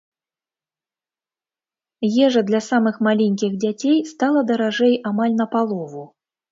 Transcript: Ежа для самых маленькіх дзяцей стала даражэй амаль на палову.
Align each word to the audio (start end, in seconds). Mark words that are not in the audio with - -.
Ежа 2.29 2.45
для 2.49 2.63
самых 2.71 2.99
маленькіх 3.11 3.51
дзяцей 3.67 4.01
стала 4.15 4.39
даражэй 4.53 4.93
амаль 5.13 5.35
на 5.43 5.53
палову. 5.55 6.03